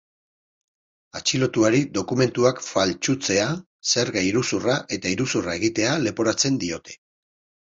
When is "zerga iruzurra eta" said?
3.91-5.13